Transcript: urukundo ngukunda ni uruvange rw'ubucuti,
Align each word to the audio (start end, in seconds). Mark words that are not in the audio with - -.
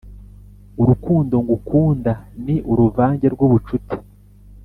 urukundo 0.81 1.35
ngukunda 1.43 2.13
ni 2.45 2.55
uruvange 2.71 3.25
rw'ubucuti, 3.33 3.95